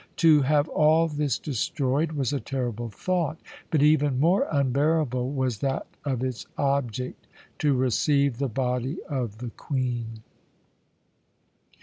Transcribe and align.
To 0.15 0.41
have 0.41 0.67
all 0.67 1.07
this 1.07 1.37
destroyed 1.37 2.13
was 2.13 2.33
a 2.33 2.39
terrible 2.39 2.89
thought, 2.89 3.37
but 3.69 3.83
even 3.83 4.19
more 4.19 4.47
unbearable 4.51 5.31
was 5.31 5.59
that 5.59 5.85
of 6.03 6.23
its 6.23 6.47
object 6.57 7.27
to 7.59 7.75
receive 7.75 8.39
the 8.39 8.49
body 8.49 8.97
of 9.07 9.37
the 9.37 9.51
Queen. 9.51 10.23